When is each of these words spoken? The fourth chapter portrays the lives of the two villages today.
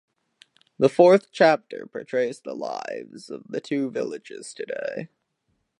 The 0.79 0.89
fourth 0.89 1.27
chapter 1.31 1.85
portrays 1.85 2.39
the 2.39 2.55
lives 2.55 3.29
of 3.29 3.43
the 3.49 3.61
two 3.61 3.91
villages 3.91 4.51
today. 4.51 5.09